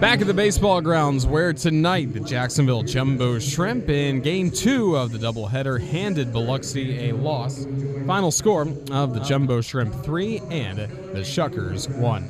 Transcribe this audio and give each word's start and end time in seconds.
Back 0.00 0.22
at 0.22 0.26
the 0.26 0.32
baseball 0.32 0.80
grounds, 0.80 1.26
where 1.26 1.52
tonight 1.52 2.14
the 2.14 2.20
Jacksonville 2.20 2.82
Jumbo 2.82 3.38
Shrimp 3.38 3.90
in 3.90 4.22
game 4.22 4.50
two 4.50 4.96
of 4.96 5.12
the 5.12 5.18
doubleheader 5.18 5.78
handed 5.78 6.32
Biloxi 6.32 7.10
a 7.10 7.14
loss. 7.14 7.66
Final 8.06 8.30
score 8.30 8.66
of 8.92 9.12
the 9.12 9.20
Jumbo 9.20 9.60
Shrimp 9.60 9.94
three 10.02 10.38
and 10.50 10.78
the 10.78 11.20
Shuckers 11.20 11.86
one. 11.98 12.26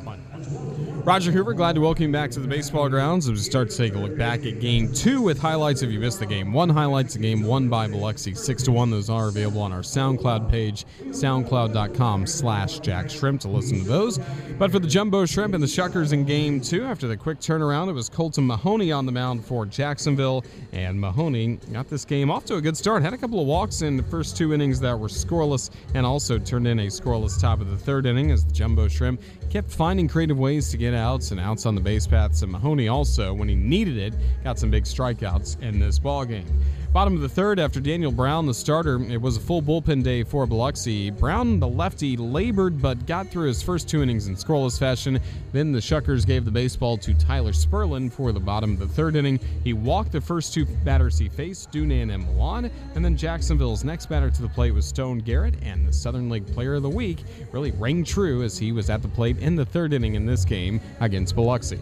Roger 1.05 1.33
Hoover, 1.33 1.55
glad 1.55 1.75
to 1.75 1.81
welcome 1.81 2.05
you 2.05 2.13
back 2.13 2.31
to 2.33 2.41
the 2.41 2.47
baseball 2.47 2.89
grounds 2.89 3.27
as 3.27 3.33
we 3.33 3.39
start 3.39 3.71
to 3.71 3.77
take 3.77 3.95
a 3.95 3.99
look 3.99 4.19
back 4.19 4.45
at 4.45 4.61
game 4.61 4.93
two 4.93 5.23
with 5.23 5.39
highlights 5.39 5.83
if 5.83 5.91
you 5.91 5.99
missed 5.99 6.21
the 6.21 6.27
game 6.27 6.53
one. 6.53 6.69
Highlights 6.69 7.17
of 7.17 7.23
game 7.23 7.43
one 7.43 7.71
by 7.71 7.89
Biloxi, 7.89 8.35
six 8.35 8.63
to 8.65 8.73
one. 8.73 8.91
Those 8.91 9.09
are 9.09 9.29
available 9.29 9.63
on 9.63 9.73
our 9.73 9.81
SoundCloud 9.81 10.51
page, 10.51 10.85
soundcloud.com 11.07 12.27
slash 12.27 12.81
Jack 12.81 13.09
Shrimp 13.09 13.41
to 13.41 13.49
listen 13.49 13.79
to 13.79 13.85
those. 13.85 14.19
But 14.59 14.71
for 14.71 14.79
the 14.79 14.87
Jumbo 14.87 15.25
Shrimp 15.25 15.55
and 15.55 15.63
the 15.63 15.67
Shuckers 15.67 16.13
in 16.13 16.25
game 16.25 16.61
two, 16.61 16.85
after 16.85 17.09
the 17.09 17.17
quick 17.17 17.41
turnaround, 17.41 17.89
it 17.89 17.93
was 17.93 18.11
Colton 18.11 18.47
Mahoney 18.47 18.93
on 18.93 19.07
the 19.07 19.13
mound 19.13 19.45
for 19.45 19.65
Jacksonville. 19.65 20.45
And 20.73 21.01
Mahoney 21.01 21.57
got 21.73 21.89
this 21.89 22.05
game 22.05 22.31
off 22.31 22.45
to 22.47 22.57
a 22.57 22.61
good 22.61 22.77
start. 22.77 23.03
Had 23.03 23.15
a 23.15 23.19
couple 23.19 23.41
of 23.41 23.47
walks 23.47 23.83
in 23.83 23.97
the 23.97 24.03
first 24.05 24.37
two 24.37 24.53
innings 24.53 24.79
that 24.81 24.99
were 24.99 25.09
scoreless 25.09 25.71
and 25.95 26.05
also 26.05 26.39
turned 26.39 26.69
in 26.69 26.81
a 26.81 26.87
scoreless 26.87 27.41
top 27.41 27.61
of 27.61 27.71
the 27.71 27.77
third 27.77 28.05
inning 28.05 28.31
as 28.31 28.45
the 28.45 28.53
Jumbo 28.53 28.87
Shrimp 28.87 29.21
kept 29.49 29.71
finding 29.71 30.07
creative 30.07 30.39
ways 30.39 30.71
to 30.71 30.77
get 30.77 30.90
outs 30.95 31.31
and 31.31 31.41
outs 31.41 31.67
on 31.67 31.75
the 31.75 31.81
base 31.81 32.07
paths. 32.07 32.43
And 32.43 32.53
Mahoney 32.53 32.89
also, 32.89 33.33
when 33.33 33.49
he 33.49 33.55
needed 33.55 33.97
it, 33.97 34.15
got 34.45 34.59
some 34.59 34.71
big 34.71 34.85
strikeouts 34.85 35.61
in 35.63 35.79
this 35.79 35.99
ball 35.99 36.25
game. 36.25 36.47
Bottom 36.93 37.15
of 37.15 37.21
the 37.21 37.29
third, 37.29 37.61
after 37.61 37.79
Daniel 37.79 38.11
Brown, 38.11 38.47
the 38.47 38.55
starter, 38.55 39.01
it 39.05 39.23
was 39.23 39.37
a 39.37 39.41
full 39.41 39.63
bullpen 39.63 40.03
day 40.03 40.25
for 40.25 40.45
Biloxi. 40.45 41.11
Brown, 41.11 41.61
the 41.61 41.69
lefty, 41.69 42.17
labored 42.17 42.83
but 42.83 43.07
got 43.07 43.29
through 43.29 43.47
his 43.47 43.63
first 43.63 43.89
two 43.89 44.03
innings 44.03 44.27
in 44.27 44.35
scoreless 44.35 44.77
fashion. 44.77 45.21
Then 45.53 45.71
the 45.71 45.79
Shuckers 45.79 46.27
gave 46.27 46.45
the 46.45 46.51
baseball 46.51 46.99
to 46.99 47.15
Tyler 47.15 47.53
Sperlin 47.53 48.11
for 48.11 48.33
the 48.33 48.41
bottom 48.41 48.73
of 48.73 48.81
the 48.81 48.89
third 48.89 49.15
inning. 49.15 49.39
He 49.63 49.73
walked 49.73 50.11
the 50.11 50.21
first 50.21 50.53
two 50.53 50.67
batters 50.85 51.17
he 51.17 51.29
faced, 51.29 51.71
Dunand 51.71 52.13
and 52.13 52.25
Milan, 52.25 52.69
and 52.97 53.05
then 53.05 53.17
Jacksonville's 53.17 53.85
next 53.85 54.07
batter 54.07 54.29
to 54.29 54.43
the 54.43 54.49
plate 54.49 54.73
was 54.73 54.85
Stone 54.85 55.19
Garrett, 55.19 55.55
and 55.63 55.87
the 55.87 55.93
Southern 55.93 56.29
League 56.29 56.53
Player 56.55 56.75
of 56.75 56.83
the 56.83 56.91
Week 56.91 57.19
really 57.53 57.71
rang 57.71 58.03
true 58.03 58.43
as 58.43 58.59
he 58.59 58.73
was 58.73 58.91
at 58.91 59.01
the 59.01 59.09
plate 59.09 59.39
in 59.39 59.55
the 59.55 59.65
third 59.65 59.93
inning 59.93 60.17
in 60.17 60.27
this 60.27 60.45
game 60.45 60.80
against 61.01 61.35
Biloxi. 61.35 61.79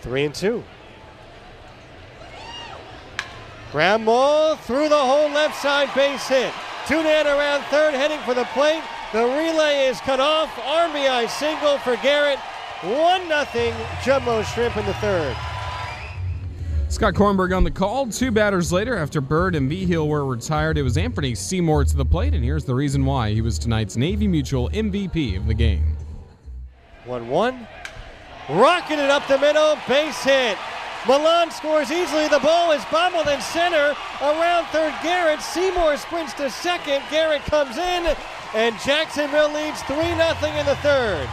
Three 0.00 0.24
and 0.24 0.34
two. 0.34 0.62
Ground 3.70 4.04
ball 4.04 4.56
through 4.56 4.88
the 4.88 4.98
whole 4.98 5.30
left 5.30 5.56
side 5.60 5.88
base 5.94 6.28
hit. 6.28 6.52
Two 6.86 6.96
Dunand 6.96 7.24
around 7.24 7.62
third, 7.64 7.94
heading 7.94 8.20
for 8.20 8.34
the 8.34 8.44
plate. 8.46 8.82
The 9.12 9.22
relay 9.22 9.86
is 9.86 10.00
cut 10.00 10.20
off. 10.20 10.50
RBI 10.56 11.28
single 11.28 11.78
for 11.78 11.96
Garrett. 12.02 12.38
1 12.82 13.28
0 13.52 13.76
Jumbo 14.04 14.42
Shrimp 14.42 14.76
in 14.76 14.84
the 14.84 14.94
third. 14.94 15.36
Scott 16.88 17.14
Kornberg 17.14 17.56
on 17.56 17.64
the 17.64 17.70
call. 17.70 18.08
Two 18.08 18.30
batters 18.30 18.72
later, 18.72 18.96
after 18.96 19.20
Bird 19.20 19.54
and 19.54 19.70
Vigil 19.70 20.08
were 20.08 20.26
retired, 20.26 20.76
it 20.76 20.82
was 20.82 20.98
Anthony 20.98 21.34
Seymour 21.34 21.84
to 21.84 21.96
the 21.96 22.04
plate, 22.04 22.34
and 22.34 22.44
here's 22.44 22.64
the 22.64 22.74
reason 22.74 23.06
why 23.06 23.32
he 23.32 23.40
was 23.40 23.58
tonight's 23.58 23.96
Navy 23.96 24.26
Mutual 24.26 24.68
MVP 24.70 25.36
of 25.36 25.46
the 25.46 25.54
game. 25.54 25.96
1 27.04 27.28
1. 27.28 27.66
Rocketed 28.50 29.10
up 29.10 29.26
the 29.26 29.38
middle, 29.38 29.76
base 29.88 30.22
hit. 30.22 30.56
Milan 31.06 31.50
scores 31.50 31.90
easily. 31.90 32.28
The 32.28 32.38
ball 32.38 32.70
is 32.70 32.84
bobbled 32.86 33.26
in 33.26 33.40
center. 33.40 33.94
Around 34.20 34.66
third, 34.66 34.94
Garrett. 35.02 35.40
Seymour 35.40 35.96
sprints 35.96 36.32
to 36.34 36.48
second. 36.48 37.02
Garrett 37.10 37.42
comes 37.42 37.76
in, 37.76 38.14
and 38.54 38.78
Jacksonville 38.80 39.52
leads 39.52 39.82
3 39.82 39.96
0 39.96 40.10
in 40.58 40.66
the 40.66 40.76
third. 40.76 41.28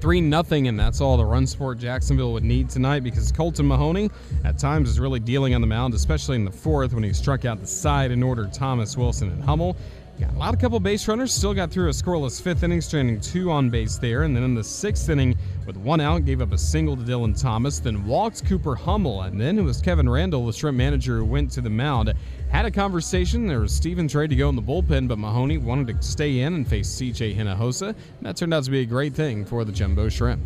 3 0.00 0.20
nothing, 0.22 0.66
and 0.66 0.80
that's 0.80 1.00
all 1.00 1.16
the 1.16 1.24
run 1.24 1.46
support 1.46 1.78
Jacksonville 1.78 2.32
would 2.32 2.42
need 2.42 2.70
tonight 2.70 3.00
because 3.00 3.30
Colton 3.30 3.68
Mahoney 3.68 4.10
at 4.44 4.58
times 4.58 4.88
is 4.88 4.98
really 4.98 5.20
dealing 5.20 5.54
on 5.54 5.60
the 5.60 5.66
mound, 5.66 5.94
especially 5.94 6.36
in 6.36 6.44
the 6.44 6.50
fourth 6.50 6.92
when 6.92 7.04
he 7.04 7.12
struck 7.12 7.44
out 7.44 7.60
the 7.60 7.66
side 7.66 8.10
and 8.10 8.24
ordered 8.24 8.52
Thomas 8.52 8.96
Wilson 8.96 9.30
and 9.30 9.44
Hummel. 9.44 9.76
Got 10.20 10.34
a 10.34 10.38
lot 10.38 10.52
of 10.52 10.60
couple 10.60 10.78
base 10.80 11.08
runners, 11.08 11.32
still 11.32 11.54
got 11.54 11.70
through 11.70 11.88
a 11.88 11.92
scoreless 11.92 12.42
fifth 12.42 12.62
inning, 12.62 12.82
stranding 12.82 13.22
two 13.22 13.50
on 13.50 13.70
base 13.70 13.96
there, 13.96 14.24
and 14.24 14.36
then 14.36 14.42
in 14.42 14.54
the 14.54 14.62
sixth 14.62 15.08
inning, 15.08 15.34
with 15.66 15.78
one 15.78 15.98
out, 15.98 16.26
gave 16.26 16.42
up 16.42 16.52
a 16.52 16.58
single 16.58 16.94
to 16.94 17.02
Dylan 17.02 17.40
Thomas, 17.40 17.78
then 17.78 18.04
walked 18.04 18.44
Cooper 18.44 18.74
Hummel, 18.74 19.22
and 19.22 19.40
then 19.40 19.58
it 19.58 19.62
was 19.62 19.80
Kevin 19.80 20.06
Randall, 20.06 20.44
the 20.44 20.52
shrimp 20.52 20.76
manager, 20.76 21.20
who 21.20 21.24
went 21.24 21.50
to 21.52 21.62
the 21.62 21.70
mound. 21.70 22.12
Had 22.50 22.66
a 22.66 22.70
conversation. 22.70 23.46
There 23.46 23.60
was 23.60 23.72
Stevens 23.72 24.14
ready 24.14 24.28
to 24.28 24.36
go 24.36 24.50
in 24.50 24.56
the 24.56 24.62
bullpen, 24.62 25.08
but 25.08 25.16
Mahoney 25.16 25.56
wanted 25.56 25.86
to 25.86 26.02
stay 26.02 26.40
in 26.40 26.52
and 26.52 26.68
face 26.68 26.88
CJ 26.88 27.34
Hinojosa. 27.34 27.88
And 27.88 27.96
that 28.20 28.36
turned 28.36 28.52
out 28.52 28.64
to 28.64 28.70
be 28.70 28.80
a 28.80 28.86
great 28.86 29.14
thing 29.14 29.46
for 29.46 29.64
the 29.64 29.72
Jumbo 29.72 30.10
Shrimp. 30.10 30.42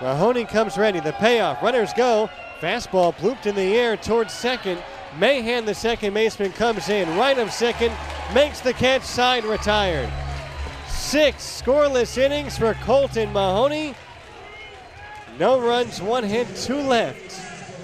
Mahoney 0.00 0.46
comes 0.46 0.78
ready. 0.78 1.00
The 1.00 1.12
payoff. 1.12 1.62
Runners 1.62 1.92
go. 1.92 2.30
Fastball 2.60 3.14
blooped 3.16 3.44
in 3.44 3.54
the 3.54 3.76
air 3.76 3.98
towards 3.98 4.32
second. 4.32 4.82
Mahan, 5.18 5.66
the 5.66 5.74
second 5.74 6.14
baseman, 6.14 6.52
comes 6.52 6.88
in. 6.88 7.18
Right 7.18 7.38
of 7.38 7.52
second. 7.52 7.92
Makes 8.34 8.60
the 8.60 8.72
catch. 8.72 9.02
Side 9.02 9.44
retired. 9.44 10.12
Six 10.88 11.62
scoreless 11.62 12.18
innings 12.18 12.58
for 12.58 12.74
Colton 12.82 13.32
Mahoney. 13.32 13.94
No 15.38 15.60
runs, 15.60 16.00
one 16.02 16.24
hit, 16.24 16.48
two 16.56 16.80
left. 16.80 17.32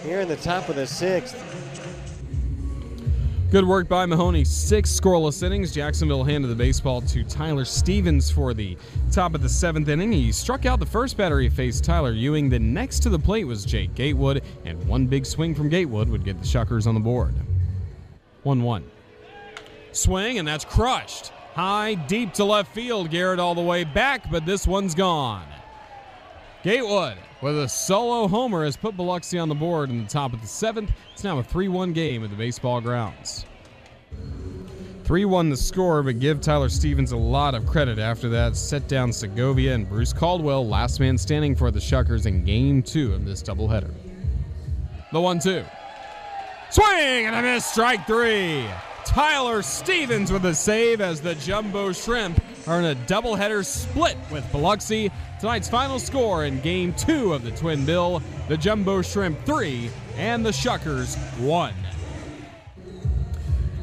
Here 0.03 0.21
in 0.21 0.29
the 0.29 0.37
top 0.37 0.69
of 0.69 0.77
the 0.77 0.87
sixth. 0.87 1.37
Good 3.53 3.67
work 3.67 3.87
by 3.87 4.07
Mahoney. 4.07 4.45
Six 4.45 4.99
scoreless 4.99 5.43
innings. 5.43 5.73
Jacksonville 5.73 6.25
handed 6.25 6.49
the 6.49 6.55
baseball 6.55 7.03
to 7.03 7.23
Tyler 7.23 7.67
Stevens 7.67 8.31
for 8.31 8.55
the 8.55 8.79
top 9.13 9.35
of 9.35 9.43
the 9.43 9.49
seventh 9.49 9.89
inning. 9.89 10.11
He 10.11 10.33
struck 10.33 10.65
out 10.65 10.81
the 10.81 10.87
first 10.87 11.19
batter 11.19 11.39
he 11.39 11.51
faced, 11.51 11.85
Tyler 11.85 12.13
Ewing. 12.13 12.49
Then 12.49 12.73
next 12.73 13.01
to 13.01 13.11
the 13.11 13.19
plate 13.19 13.45
was 13.45 13.67
Jake 13.67 13.95
Gatewood, 13.95 14.43
and 14.65 14.83
one 14.89 15.07
big 15.07 15.27
swing 15.27 15.55
from 15.55 15.69
Gatewood 15.69 16.09
would 16.09 16.25
get 16.25 16.41
the 16.41 16.47
Shuckers 16.47 16.87
on 16.87 16.95
the 16.95 17.01
board. 17.01 17.35
1 18.43 18.63
1. 18.63 18.91
Swing, 19.93 20.39
and 20.39 20.47
that's 20.49 20.65
crushed. 20.65 21.33
High, 21.55 21.95
deep 21.95 22.33
to 22.35 22.45
left 22.45 22.75
field. 22.75 23.11
Garrett 23.11 23.39
all 23.39 23.55
the 23.55 23.63
way 23.63 23.85
back, 23.85 24.31
but 24.31 24.47
this 24.47 24.67
one's 24.67 24.95
gone. 24.95 25.47
Gatewood 26.63 27.19
with 27.43 27.59
a 27.59 27.69
solo 27.69 28.29
homer 28.29 28.65
has 28.65 28.77
put 28.77 28.97
Biloxi 28.97 29.39
on 29.39 29.49
the 29.49 29.55
board 29.55 29.91
in 29.91 30.03
the 30.03 30.09
top 30.09 30.33
of 30.33 30.41
the 30.41 30.47
seventh. 30.47 30.93
It's 31.13 31.25
now 31.25 31.39
a 31.39 31.43
3 31.43 31.69
1 31.69 31.93
game 31.93 32.25
at 32.25 32.31
the 32.31 32.37
baseball 32.37 32.81
grounds. 32.81 33.45
3 35.05 35.25
1 35.25 35.51
the 35.51 35.57
score, 35.57 36.03
but 36.03 36.21
give 36.21 36.41
Tyler 36.41 36.69
Stevens 36.69 37.13
a 37.13 37.17
lot 37.17 37.55
of 37.55 37.67
credit 37.67 37.99
after 37.99 38.29
that. 38.29 38.57
Set 38.57 38.87
down 38.87 39.13
Segovia 39.13 39.75
and 39.75 39.89
Bruce 39.89 40.13
Caldwell, 40.13 40.67
last 40.67 41.01
man 41.01 41.19
standing 41.19 41.57
for 41.57 41.71
the 41.71 41.81
Shuckers 41.81 42.27
in 42.27 42.45
game 42.45 42.83
two 42.83 43.13
of 43.13 43.25
this 43.25 43.43
doubleheader. 43.43 43.93
The 45.13 45.21
1 45.21 45.41
2. 45.41 45.65
Swing 46.71 47.27
and 47.27 47.35
a 47.35 47.43
miss, 47.43 47.67
strike 47.67 48.07
three. 48.07 48.65
Tyler 49.05 49.63
Stevens 49.63 50.33
with 50.33 50.45
a 50.47 50.55
save 50.55 51.01
as 51.01 51.21
the 51.21 51.35
Jumbo 51.35 51.93
Shrimp 51.93 52.41
are 52.67 52.79
in 52.79 52.85
a 52.85 52.95
doubleheader 52.95 53.65
split 53.65 54.17
with 54.31 54.51
Biloxi. 54.53 55.11
Tonight's 55.41 55.69
final 55.69 55.99
score 55.99 56.45
in 56.45 56.61
game 56.61 56.95
two 56.95 57.33
of 57.33 57.43
the 57.43 57.51
Twin 57.51 57.85
Bill 57.85 58.23
the 58.49 58.57
Jumbo 58.57 59.03
Shrimp 59.03 59.45
3 59.45 59.91
and 60.17 60.45
the 60.45 60.51
Shuckers 60.51 61.17
1. 61.39 61.75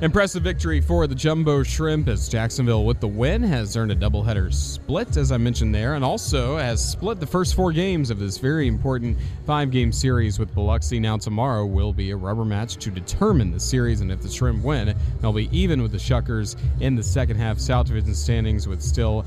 Impressive 0.02 0.44
victory 0.44 0.80
for 0.80 1.08
the 1.08 1.16
Jumbo 1.16 1.62
Shrimp 1.62 2.08
as 2.08 2.30
Jacksonville, 2.30 2.86
with 2.86 3.02
the 3.02 3.08
win, 3.10 3.44
has 3.44 3.76
earned 3.76 3.92
a 3.92 3.96
doubleheader 3.98 4.54
split, 4.54 5.18
as 5.18 5.30
I 5.34 5.36
mentioned 5.36 5.76
there, 5.76 5.96
and 5.96 6.06
also 6.06 6.56
has 6.56 6.82
split 6.92 7.20
the 7.20 7.28
first 7.28 7.54
four 7.54 7.74
games 7.74 8.10
of 8.10 8.18
this 8.18 8.38
very 8.38 8.70
important 8.70 9.18
five 9.46 9.72
game 9.72 9.92
series 9.92 10.40
with 10.40 10.56
Biloxi. 10.56 11.02
Now, 11.02 11.18
tomorrow 11.18 11.66
will 11.66 11.92
be 11.92 12.12
a 12.12 12.16
rubber 12.16 12.46
match 12.46 12.78
to 12.78 12.90
determine 12.90 13.52
the 13.52 13.60
series, 13.60 14.00
and 14.00 14.10
if 14.10 14.22
the 14.22 14.30
Shrimp 14.30 14.64
win, 14.64 14.96
they'll 15.20 15.34
be 15.34 15.50
even 15.52 15.82
with 15.82 15.92
the 15.92 15.98
Shuckers 15.98 16.56
in 16.80 16.96
the 16.96 17.04
second 17.04 17.36
half 17.36 17.60
South 17.60 17.88
Division 17.88 18.16
standings 18.16 18.70
with 18.70 18.82
still 18.82 19.26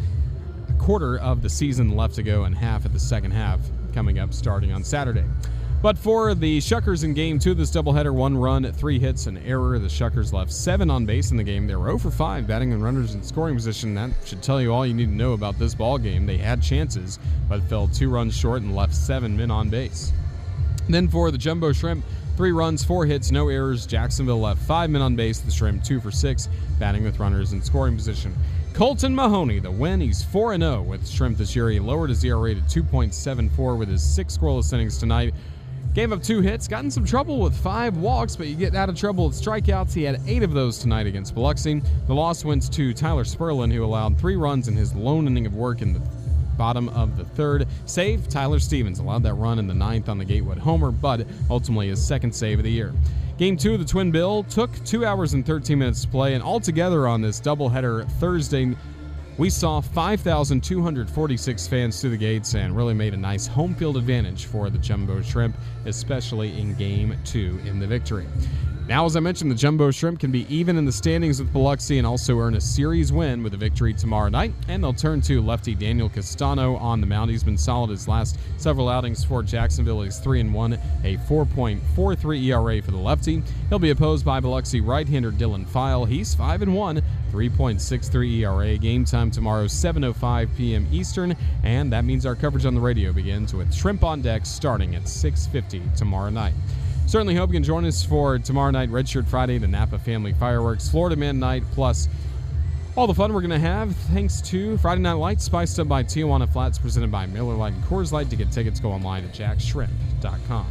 a 0.71 0.73
quarter 0.83 1.19
of 1.19 1.43
the 1.43 1.51
season 1.51 1.95
left 1.95 2.15
to 2.15 2.23
go 2.23 2.45
and 2.45 2.57
half 2.57 2.87
of 2.87 2.95
the 2.95 2.99
second 2.99 3.33
half 3.33 3.61
coming 3.93 4.19
up 4.19 4.33
starting 4.33 4.73
on 4.73 4.83
Saturday. 4.83 5.27
But 5.83 5.99
for 5.99 6.33
the 6.37 6.59
Shuckers 6.59 7.03
in 7.03 7.13
game 7.13 7.41
two 7.41 7.55
this 7.55 7.73
doubleheader, 7.73 8.15
one 8.15 8.37
run, 8.37 8.71
three 8.73 9.01
hits, 9.01 9.27
an 9.27 9.37
error. 9.39 9.81
The 9.81 9.89
Shuckers 9.89 10.33
left 10.33 10.53
seven 10.53 10.89
on 10.93 11.07
base 11.07 11.33
in 11.33 11.37
the 11.37 11.43
game. 11.43 11.67
They 11.67 11.75
were 11.75 11.87
0 11.87 11.99
for 11.99 12.13
5 12.13 12.47
batting 12.47 12.73
and 12.73 12.85
runners 12.85 13.15
in 13.15 13.23
scoring 13.25 13.57
position. 13.57 13.93
That 13.95 14.13
should 14.25 14.45
tell 14.45 14.63
you 14.63 14.73
all 14.73 14.87
you 14.87 14.95
need 14.95 15.07
to 15.07 15.11
know 15.11 15.33
about 15.33 15.59
this 15.59 15.75
ball 15.75 15.99
game. 15.99 16.25
They 16.25 16.39
had 16.39 16.63
chances, 16.63 17.19
but 17.49 17.65
fell 17.65 17.89
two 17.89 18.11
runs 18.11 18.37
short 18.37 18.63
and 18.63 18.77
left 18.77 18.95
seven 18.95 19.37
men 19.37 19.51
on 19.51 19.71
base. 19.71 20.13
Then 20.89 21.09
for 21.09 21.33
the 21.33 21.39
Jumbo 21.39 21.73
Shrimp, 21.73 22.05
three 22.37 22.53
runs, 22.53 22.85
four 22.85 23.05
hits, 23.05 23.33
no 23.33 23.49
errors. 23.49 23.85
Jacksonville 23.85 24.41
left 24.41 24.63
five 24.63 24.89
men 24.89 25.03
on 25.03 25.17
base. 25.17 25.41
The 25.41 25.51
Shrimp 25.51 25.83
two 25.83 26.01
for 26.01 26.13
six, 26.13 26.49
batting 26.79 27.03
with 27.03 27.19
runners 27.19 27.55
in 27.55 27.61
scoring 27.61 27.97
position. 27.97 28.33
Colton 28.73 29.17
Mahoney, 29.17 29.59
the 29.59 29.71
win. 29.71 30.01
He's 30.01 30.23
4 30.23 30.57
0 30.57 30.83
with 30.83 31.07
Shrimp 31.09 31.37
this 31.39 31.57
year. 31.57 31.71
He 31.71 31.81
lowered 31.81 32.09
his 32.09 32.25
ERA 32.25 32.55
to 32.55 32.61
2.74 32.61 33.77
with 33.77 33.89
his 33.89 34.03
six 34.03 34.39
scoreless 34.39 34.73
innings 34.73 34.97
tonight. 34.97 35.35
Gave 35.95 36.11
up 36.11 36.23
two 36.23 36.41
hits, 36.41 36.69
got 36.69 36.85
in 36.85 36.91
some 36.91 37.05
trouble 37.05 37.39
with 37.39 37.55
five 37.55 37.99
walks, 37.99 38.35
but 38.35 38.47
you 38.47 38.55
get 38.55 38.75
out 38.75 38.89
of 38.89 38.97
trouble 38.97 39.27
with 39.27 39.37
strikeouts. 39.37 39.93
He 39.93 40.05
had 40.05 40.23
eight 40.27 40.43
of 40.43 40.55
those 40.55 40.79
tonight 40.79 41.07
against 41.07 41.35
Biloxi. 41.35 41.83
The 42.07 42.15
loss 42.15 42.47
went 42.47 42.73
to 42.73 42.95
Tyler 42.95 43.25
Sperlin, 43.25 43.71
who 43.71 43.85
allowed 43.85 44.19
three 44.19 44.37
runs 44.37 44.69
in 44.69 44.75
his 44.75 44.95
lone 44.95 45.27
inning 45.27 45.45
of 45.45 45.55
work 45.55 45.83
in 45.83 45.93
the 45.93 46.01
bottom 46.57 46.89
of 46.91 47.19
the 47.19 47.27
third. 47.27 47.69
Save 47.85 48.27
Tyler 48.31 48.59
Stevens 48.59 49.01
allowed 49.01 49.23
that 49.25 49.35
run 49.35 49.59
in 49.59 49.67
the 49.67 49.75
ninth 49.75 50.09
on 50.09 50.17
the 50.17 50.25
Gatewood 50.25 50.57
homer, 50.57 50.91
but 50.91 51.27
ultimately 51.51 51.89
his 51.89 52.03
second 52.03 52.35
save 52.35 52.59
of 52.59 52.65
the 52.65 52.71
year. 52.71 52.95
Game 53.37 53.59
two 53.59 53.75
of 53.75 53.79
the 53.79 53.85
Twin 53.85 54.11
Bill 54.11 54.45
took 54.45 54.71
two 54.87 55.05
hours 55.05 55.35
and 55.35 55.45
13 55.45 55.79
minutes 55.79 56.03
to 56.03 56.09
play, 56.09 56.33
and 56.33 56.43
altogether 56.43 57.07
on 57.07 57.21
this 57.21 57.39
doubleheader 57.39 58.11
Thursday, 58.13 58.75
we 59.39 59.49
saw 59.49 59.81
5,246 59.81 61.67
fans 61.67 62.01
through 62.01 62.11
the 62.11 62.17
gates 62.17 62.55
and 62.55 62.77
really 62.77 62.95
made 62.95 63.15
a 63.15 63.17
nice 63.17 63.47
home 63.47 63.75
field 63.75 63.97
advantage 63.97 64.45
for 64.45 64.69
the 64.69 64.79
Jumbo 64.79 65.23
Shrimp, 65.23 65.57
especially 65.87 66.59
in 66.61 66.75
game 66.75 67.17
two 67.25 67.59
in 67.65 67.79
the 67.79 67.87
victory. 67.87 68.27
Now, 68.89 69.07
as 69.07 69.15
I 69.15 69.21
mentioned, 69.21 69.49
the 69.49 69.55
Jumbo 69.55 69.93
Shrimp 69.93 70.19
can 70.19 70.33
be 70.33 70.45
even 70.55 70.77
in 70.77 70.85
the 70.85 70.93
standings 70.93 71.41
with 71.41 71.53
Biloxi 71.53 71.99
and 71.99 72.07
also 72.07 72.37
earn 72.39 72.57
a 72.57 72.61
series 72.61 73.13
win 73.13 73.43
with 73.45 73.55
a 73.55 73.57
victory 73.57 73.95
tomorrow 73.95 74.29
night. 74.29 74.53
And 74.67 74.83
they'll 74.83 74.93
turn 74.93 75.21
to 75.23 75.41
lefty 75.41 75.77
Daniel 75.77 76.09
Castano 76.09 76.75
on 76.77 77.01
the 77.01 77.07
mound. 77.07 77.31
He's 77.31 77.45
been 77.45 77.57
solid 77.57 77.91
his 77.91 78.09
last 78.09 78.39
several 78.57 78.89
outings 78.89 79.25
for 79.25 79.45
Jacksonville. 79.45 80.03
He's 80.03 80.19
3 80.19 80.41
and 80.41 80.53
1, 80.53 80.73
a 81.05 81.17
4.43 81.29 82.45
ERA 82.45 82.83
for 82.83 82.91
the 82.91 82.97
lefty. 82.97 83.43
He'll 83.69 83.79
be 83.79 83.91
opposed 83.91 84.25
by 84.25 84.41
Biloxi 84.41 84.81
right-hander 84.81 85.31
Dylan 85.31 85.67
File. 85.69 86.05
He's 86.05 86.35
5 86.35 86.63
and 86.63 86.75
1, 86.75 87.03
3.63 87.31 88.41
ERA. 88.41 88.77
Game 88.79 89.05
time 89.05 89.31
tomorrow, 89.31 89.67
7:05 89.67 90.57
p.m. 90.57 90.89
Eastern, 90.91 91.37
and 91.63 91.93
that 91.93 92.05
means 92.05 92.27
our 92.27 92.35
coverage 92.35 92.67
on 92.67 92.75
the 92.75 92.81
radio 92.81 93.13
begins 93.13 93.55
with 93.55 93.73
Shrimp 93.73 94.03
on 94.03 94.23
Deck 94.23 94.45
starting 94.45 94.97
at 94.97 95.05
6:50 95.05 95.97
tomorrow 95.97 96.31
night. 96.31 96.55
Certainly 97.13 97.35
hope 97.35 97.51
you 97.51 97.57
can 97.57 97.63
join 97.63 97.85
us 97.85 98.03
for 98.03 98.39
tomorrow 98.39 98.71
night, 98.71 98.89
Redshirt 98.89 99.29
Friday, 99.29 99.59
the 99.59 99.69
Napa 99.69 99.99
Family 99.99 100.33
Fireworks, 100.33 100.89
Florida 100.89 101.15
Man 101.15 101.39
Night, 101.39 101.63
plus 101.73 102.09
all 102.97 103.07
the 103.07 103.13
fun 103.13 103.35
we're 103.35 103.43
going 103.43 103.51
to 103.51 103.59
have 103.59 103.95
thanks 104.15 104.41
to 104.41 104.79
Friday 104.79 105.03
Night 105.03 105.13
Lights, 105.13 105.45
spiced 105.45 105.79
up 105.79 105.89
by 105.89 106.03
Tijuana 106.03 106.51
Flats, 106.51 106.79
presented 106.79 107.13
by 107.13 107.27
Miller 107.27 107.55
Lite 107.55 107.75
and 107.75 107.85
Coors 107.85 108.13
Light. 108.13 108.31
To 108.31 108.37
get 108.37 108.51
tickets, 108.51 108.81
go 108.81 108.91
online 108.91 109.25
at 109.25 109.33
jackshrimp.com. 109.35 110.67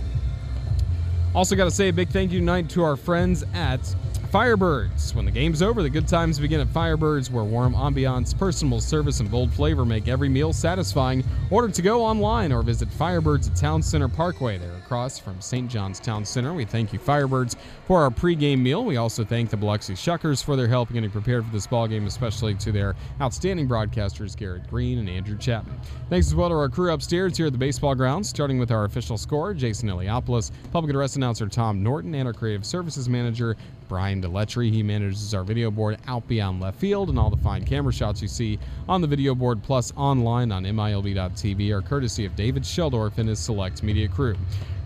Also, 1.36 1.56
got 1.56 1.66
to 1.66 1.70
say 1.70 1.90
a 1.90 1.94
big 1.94 2.10
thank 2.10 2.32
you 2.32 2.40
tonight 2.40 2.72
to 2.72 2.82
our 2.82 2.96
friends 2.96 3.44
at 3.54 3.96
Firebirds. 4.32 5.14
When 5.14 5.26
the 5.26 5.32
game's 5.32 5.62
over, 5.62 5.84
the 5.84 5.90
good 5.90 6.08
times 6.08 6.40
begin 6.40 6.62
at 6.62 6.68
Firebirds, 6.68 7.30
where 7.30 7.44
warm 7.44 7.74
ambiance, 7.74 8.38
personal 8.38 8.80
service, 8.80 9.20
and 9.20 9.30
bold 9.30 9.52
flavor 9.52 9.84
make 9.84 10.08
every 10.08 10.30
meal 10.30 10.54
satisfying. 10.54 11.22
Order 11.50 11.68
to 11.74 11.82
go 11.82 12.02
online 12.02 12.54
or 12.54 12.64
visit 12.64 12.88
Firebirds 12.88 13.50
at 13.50 13.58
Town 13.58 13.82
Center 13.82 14.08
Parkway. 14.08 14.58
They're 14.58 14.78
across 14.78 15.20
from 15.20 15.42
St. 15.42 15.70
John's 15.70 16.00
Town 16.00 16.24
Center. 16.24 16.54
We 16.54 16.64
thank 16.64 16.94
you, 16.94 17.00
Firebirds, 17.00 17.58
for 17.88 18.02
our 18.02 18.10
pregame 18.10 18.60
meal. 18.60 18.86
We 18.86 18.96
also 18.96 19.26
thank 19.26 19.50
the 19.50 19.58
Biloxi 19.58 19.96
Shuckers 19.96 20.42
for 20.42 20.56
their 20.56 20.70
help 20.70 20.90
in 20.92 20.94
getting 20.94 21.12
prepared 21.12 21.46
for 21.46 21.52
this 21.52 21.68
ball 21.68 21.90
game, 21.90 22.08
especially 22.08 22.56
to 22.56 22.72
their 22.72 22.96
outstanding 23.20 23.68
broadcasters, 23.68 24.38
Garrett 24.38 24.66
Green 24.70 25.00
and 25.00 25.10
Andrew 25.10 25.38
Chapman. 25.38 25.78
Thanks 26.10 26.28
as 26.28 26.36
well 26.36 26.48
to 26.48 26.56
our 26.56 26.70
crew 26.70 26.94
upstairs 26.94 27.36
here 27.36 27.48
at 27.48 27.52
the 27.52 27.58
baseball 27.58 27.96
grounds, 27.96 28.30
starting 28.30 28.60
with 28.60 28.72
our 28.72 28.86
official 28.86 29.18
scorer, 29.18 29.54
Jason 29.54 29.90
Eliopoulos, 29.90 30.52
public 30.72 30.90
address 30.90 31.18
announcer 31.18 31.48
Tom 31.48 31.84
Norton, 31.84 32.16
and 32.16 32.28
our 32.28 32.34
creative 32.34 32.66
services 32.66 33.10
manager, 33.10 33.58
Brian 33.92 34.22
Deletry. 34.22 34.72
He 34.72 34.82
manages 34.82 35.34
our 35.34 35.44
video 35.44 35.70
board 35.70 35.98
out 36.08 36.26
beyond 36.26 36.62
left 36.62 36.80
field, 36.80 37.10
and 37.10 37.20
all 37.20 37.30
the 37.30 37.36
fine 37.36 37.66
camera 37.66 37.92
shots 37.92 38.22
you 38.22 38.30
see 38.30 38.58
on 38.88 39.02
the 39.02 39.08
video 39.08 39.36
board 39.36 39.62
plus 39.62 39.92
online 39.98 40.50
on 40.54 40.64
MILB.tv 40.64 41.72
are 41.72 41.82
courtesy 41.82 42.24
of 42.24 42.34
David 42.38 42.64
Sheldorf 42.64 43.18
and 43.18 43.28
his 43.28 43.40
select 43.40 43.84
media 43.84 44.08
crew. 44.08 44.38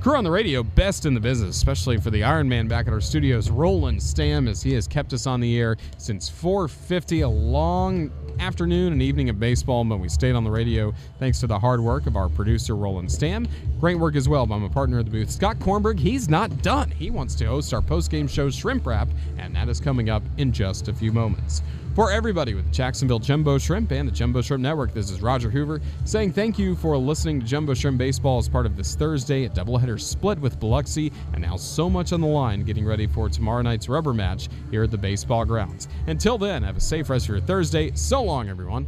Crew 0.06 0.18
on 0.18 0.24
the 0.24 0.30
radio, 0.30 0.62
best 0.62 1.08
in 1.08 1.16
the 1.16 1.20
business, 1.20 1.58
especially 1.58 1.98
for 1.98 2.12
the 2.12 2.24
Iron 2.24 2.48
Man 2.48 2.68
back 2.68 2.86
at 2.86 2.94
our 2.94 3.02
studios, 3.02 3.50
Roland 3.50 4.04
Stam, 4.04 4.48
as 4.48 4.62
he 4.62 4.72
has 4.74 4.88
kept 4.88 5.14
us 5.14 5.26
on 5.26 5.40
the 5.40 5.58
air 5.58 5.78
since 5.98 6.30
4:50, 6.30 7.22
a 7.22 7.28
long 7.28 8.12
afternoon 8.38 8.94
and 8.94 9.02
evening 9.02 9.30
of 9.30 9.40
baseball, 9.40 9.84
but 9.84 9.98
we 9.98 10.08
stayed 10.08 10.36
on 10.36 10.44
the 10.44 10.52
radio 10.52 10.94
thanks 11.18 11.40
to 11.40 11.48
the 11.48 11.58
hard 11.58 11.82
work 11.82 12.06
of 12.06 12.16
our 12.16 12.30
producer, 12.30 12.76
Roland 12.76 13.12
Stam. 13.12 13.48
Great 13.80 13.98
work 13.98 14.16
as 14.16 14.30
well 14.30 14.46
by 14.46 14.60
my 14.60 14.68
partner 14.68 15.00
at 15.00 15.06
the 15.06 15.12
booth, 15.12 15.32
Scott 15.32 15.58
Kornberg. 15.58 15.98
He's 15.98 16.30
not 16.30 16.62
done. 16.62 16.92
He 16.92 17.10
wants 17.10 17.34
to 17.38 17.48
host 17.48 17.74
our 17.74 17.82
post-game 17.82 18.28
show, 18.28 18.52
Shrimp 18.52 18.86
Wrap, 18.86 19.10
and 19.40 19.56
that 19.56 19.70
is 19.70 19.80
coming 19.80 20.12
up 20.12 20.22
in 20.38 20.52
just 20.52 20.88
a 20.88 20.94
few 20.94 21.12
moments. 21.12 21.64
For 21.96 22.12
everybody 22.12 22.56
with 22.56 22.74
Jacksonville 22.74 23.20
Jumbo 23.20 23.58
Shrimp 23.58 23.90
and 23.94 24.06
the 24.06 24.12
Jumbo 24.12 24.42
Shrimp 24.42 24.62
Network, 24.62 24.94
this 24.94 25.10
is 25.10 25.22
Roger 25.22 25.50
Hoover 25.50 25.80
saying 26.04 26.34
thank 26.34 26.60
you 26.60 26.76
for 26.76 26.98
listening 26.98 27.40
to 27.40 27.46
Jumbo 27.46 27.74
Shrimp 27.74 27.98
Baseball 27.98 28.38
as 28.38 28.50
part 28.50 28.66
of 28.66 28.76
this 28.76 28.96
Thursday 28.96 29.46
a 29.46 29.50
doubleheader 29.50 29.98
split 29.98 30.38
with 30.38 30.60
Biloxi, 30.60 31.10
and 31.32 31.42
now 31.42 31.56
so 31.56 31.90
much 31.90 32.12
on 32.12 32.20
the 32.20 32.28
line 32.28 32.64
getting 32.66 32.86
ready 32.86 33.08
for 33.08 33.30
tomorrow 33.30 33.62
night's 33.62 33.88
rubber 33.88 34.14
match 34.14 34.50
here 34.72 34.84
at 34.84 34.92
the 34.92 34.98
baseball 34.98 35.46
grounds. 35.46 35.88
Until 36.08 36.38
then, 36.38 36.64
have 36.64 36.76
a 36.76 36.82
safe 36.82 37.10
rest 37.10 37.28
of 37.28 37.30
your 37.30 37.40
Thursday. 37.40 37.94
So 37.96 38.22
long, 38.22 38.50
everyone. 38.50 38.88